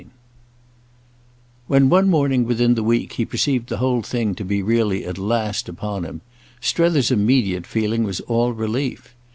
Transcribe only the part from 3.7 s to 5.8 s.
whole thing to be really at last